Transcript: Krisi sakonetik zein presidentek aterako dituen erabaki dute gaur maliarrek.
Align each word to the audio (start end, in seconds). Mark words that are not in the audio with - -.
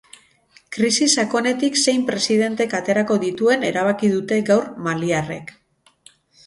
Krisi 0.77 1.07
sakonetik 1.15 1.77
zein 1.83 2.07
presidentek 2.09 2.73
aterako 2.81 3.19
dituen 3.27 3.69
erabaki 3.71 4.11
dute 4.19 4.43
gaur 4.53 4.69
maliarrek. 4.89 5.55